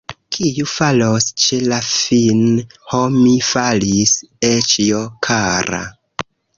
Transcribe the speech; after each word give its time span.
Kiu 0.35 0.69
falos 0.71 1.27
ĉe 1.43 1.59
la 1.73 1.77
fin, 1.89 2.41
Ho, 2.89 3.03
mi 3.19 3.37
falis, 3.51 4.19
oĉjo 4.53 5.07
kara! 5.31 5.89